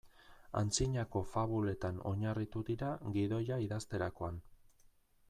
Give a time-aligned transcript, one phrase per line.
[0.61, 4.41] Antzinako fabuletan oinarritu dira gidoia idazterakoan.